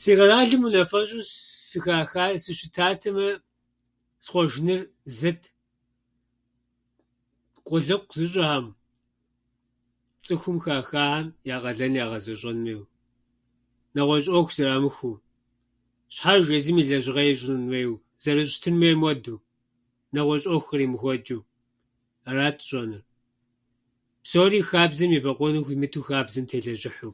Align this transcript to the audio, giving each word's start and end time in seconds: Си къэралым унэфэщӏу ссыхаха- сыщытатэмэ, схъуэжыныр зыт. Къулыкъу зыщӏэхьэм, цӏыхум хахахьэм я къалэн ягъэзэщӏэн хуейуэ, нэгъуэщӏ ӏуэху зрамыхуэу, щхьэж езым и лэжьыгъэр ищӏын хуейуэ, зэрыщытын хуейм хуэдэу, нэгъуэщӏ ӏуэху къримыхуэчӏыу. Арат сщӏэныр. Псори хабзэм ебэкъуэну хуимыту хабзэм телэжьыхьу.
Си 0.00 0.12
къэралым 0.16 0.62
унэфэщӏу 0.66 1.22
ссыхаха- 1.28 2.40
сыщытатэмэ, 2.44 3.28
схъуэжыныр 4.24 4.80
зыт. 5.18 5.42
Къулыкъу 7.66 8.14
зыщӏэхьэм, 8.18 8.66
цӏыхум 10.24 10.58
хахахьэм 10.64 11.26
я 11.54 11.56
къалэн 11.62 11.94
ягъэзэщӏэн 12.04 12.58
хуейуэ, 12.62 12.84
нэгъуэщӏ 13.94 14.28
ӏуэху 14.32 14.54
зрамыхуэу, 14.56 15.22
щхьэж 16.14 16.44
езым 16.56 16.76
и 16.80 16.84
лэжьыгъэр 16.88 17.28
ищӏын 17.32 17.60
хуейуэ, 17.68 17.96
зэрыщытын 18.22 18.76
хуейм 18.78 19.00
хуэдэу, 19.02 19.38
нэгъуэщӏ 20.14 20.46
ӏуэху 20.48 20.68
къримыхуэчӏыу. 20.70 21.42
Арат 22.28 22.56
сщӏэныр. 22.62 23.02
Псори 24.24 24.58
хабзэм 24.70 25.10
ебэкъуэну 25.18 25.64
хуимыту 25.66 26.06
хабзэм 26.08 26.44
телэжьыхьу. 26.50 27.12